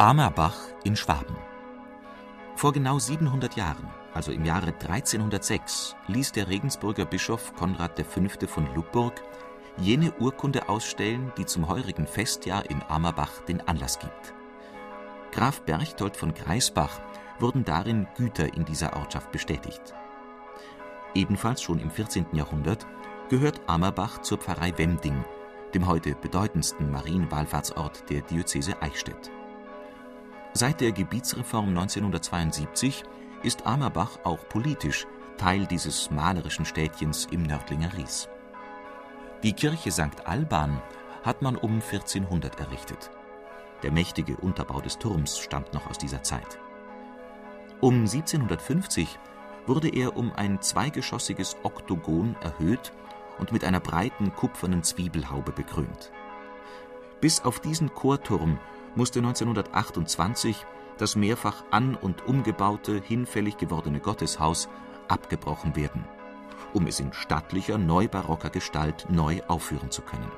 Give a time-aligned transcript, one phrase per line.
[0.00, 1.34] Amerbach in Schwaben.
[2.54, 8.46] Vor genau 700 Jahren, also im Jahre 1306, ließ der Regensburger Bischof Konrad V.
[8.46, 9.20] von Lubburg
[9.76, 14.34] jene Urkunde ausstellen, die zum heurigen Festjahr in Amerbach den Anlass gibt.
[15.32, 17.00] Graf Berchtold von Greisbach
[17.40, 19.94] wurden darin Güter in dieser Ortschaft bestätigt.
[21.12, 22.26] Ebenfalls schon im 14.
[22.34, 22.86] Jahrhundert
[23.30, 25.24] gehört Amerbach zur Pfarrei Wemding,
[25.74, 29.32] dem heute bedeutendsten Marienwallfahrtsort der Diözese Eichstätt.
[30.54, 33.04] Seit der Gebietsreform 1972
[33.42, 38.28] ist Amerbach auch politisch Teil dieses malerischen Städtchens im Nördlinger Ries.
[39.42, 40.26] Die Kirche St.
[40.26, 40.82] Alban
[41.22, 43.10] hat man um 1400 errichtet.
[43.82, 46.58] Der mächtige Unterbau des Turms stammt noch aus dieser Zeit.
[47.80, 49.18] Um 1750
[49.66, 52.92] wurde er um ein zweigeschossiges Oktogon erhöht
[53.38, 56.10] und mit einer breiten kupfernen Zwiebelhaube bekrönt.
[57.20, 58.58] Bis auf diesen Chorturm
[58.98, 60.66] musste 1928
[60.98, 64.68] das mehrfach an- und umgebaute, hinfällig gewordene Gotteshaus
[65.06, 66.04] abgebrochen werden,
[66.74, 70.30] um es in stattlicher, neubarocker Gestalt neu aufführen zu können.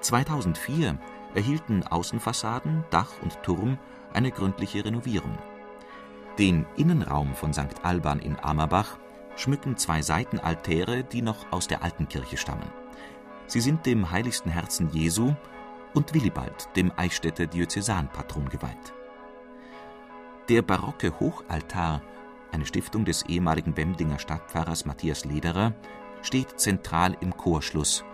[0.00, 0.98] 2004
[1.34, 3.78] erhielten Außenfassaden, Dach und Turm
[4.14, 5.36] eine gründliche Renovierung.
[6.38, 7.84] Den Innenraum von St.
[7.84, 8.96] Alban in Amerbach
[9.36, 12.72] schmücken zwei Seitenaltäre, die noch aus der alten Kirche stammen.
[13.46, 15.34] Sie sind dem heiligsten Herzen Jesu
[15.98, 18.94] und Willibald, dem Eichstätter Diözesanpatron, geweiht.
[20.48, 22.02] Der barocke Hochaltar,
[22.52, 25.74] eine Stiftung des ehemaligen Wemdinger Stadtpfarrers Matthias Lederer,
[26.22, 28.04] steht zentral im Chorschluss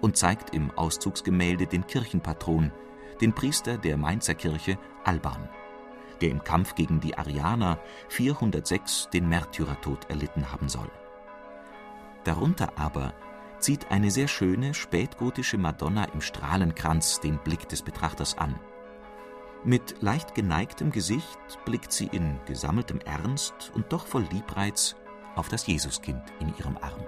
[0.00, 2.72] und zeigt im Auszugsgemälde den Kirchenpatron,
[3.20, 5.50] den Priester der Mainzer Kirche Alban,
[6.22, 10.90] der im Kampf gegen die Arianer 406 den Märtyrertod erlitten haben soll.
[12.24, 13.12] Darunter aber
[13.58, 18.58] zieht eine sehr schöne spätgotische Madonna im Strahlenkranz den Blick des Betrachters an.
[19.64, 24.94] Mit leicht geneigtem Gesicht blickt sie in gesammeltem Ernst und doch voll Liebreiz
[25.34, 27.04] auf das Jesuskind in ihrem Arm.